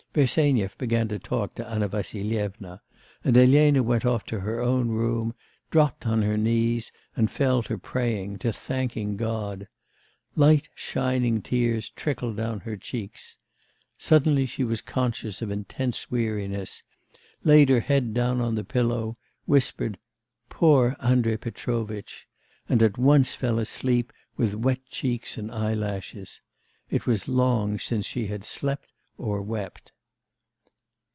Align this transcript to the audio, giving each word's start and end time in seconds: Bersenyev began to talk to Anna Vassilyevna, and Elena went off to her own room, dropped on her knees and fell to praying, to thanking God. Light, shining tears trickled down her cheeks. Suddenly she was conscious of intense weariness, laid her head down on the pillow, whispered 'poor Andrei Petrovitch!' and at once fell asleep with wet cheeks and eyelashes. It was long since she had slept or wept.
Bersenyev 0.13 0.77
began 0.77 1.07
to 1.07 1.17
talk 1.19 1.55
to 1.55 1.65
Anna 1.65 1.87
Vassilyevna, 1.87 2.81
and 3.23 3.37
Elena 3.37 3.81
went 3.81 4.05
off 4.05 4.25
to 4.25 4.41
her 4.41 4.59
own 4.59 4.89
room, 4.89 5.33
dropped 5.69 6.05
on 6.05 6.21
her 6.23 6.35
knees 6.35 6.91
and 7.15 7.31
fell 7.31 7.63
to 7.63 7.77
praying, 7.77 8.37
to 8.39 8.51
thanking 8.51 9.15
God. 9.15 9.69
Light, 10.35 10.67
shining 10.75 11.41
tears 11.41 11.87
trickled 11.91 12.35
down 12.35 12.59
her 12.61 12.75
cheeks. 12.75 13.37
Suddenly 13.97 14.45
she 14.45 14.65
was 14.65 14.81
conscious 14.81 15.41
of 15.41 15.49
intense 15.49 16.11
weariness, 16.11 16.83
laid 17.45 17.69
her 17.69 17.79
head 17.79 18.13
down 18.13 18.41
on 18.41 18.55
the 18.55 18.65
pillow, 18.65 19.15
whispered 19.45 19.97
'poor 20.49 20.97
Andrei 20.99 21.37
Petrovitch!' 21.37 22.27
and 22.67 22.83
at 22.83 22.97
once 22.97 23.33
fell 23.33 23.59
asleep 23.59 24.11
with 24.35 24.55
wet 24.55 24.85
cheeks 24.87 25.37
and 25.37 25.49
eyelashes. 25.49 26.41
It 26.89 27.07
was 27.07 27.29
long 27.29 27.79
since 27.79 28.05
she 28.05 28.27
had 28.27 28.43
slept 28.43 28.91
or 29.17 29.41
wept. 29.41 29.93